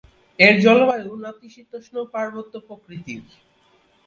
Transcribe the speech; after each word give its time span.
এর 0.39 0.55
জলবায়ু 0.65 1.11
নাতিশীতোষ্ণ 1.25 1.95
পার্বত্য 2.13 2.53
প্রকৃতির। 2.67 3.23